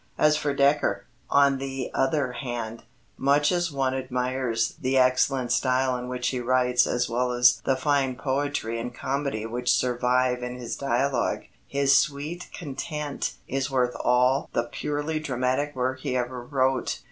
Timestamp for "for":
0.35-0.51